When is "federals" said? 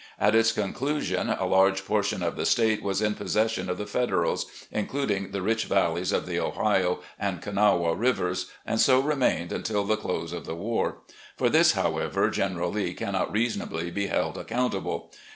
3.85-4.47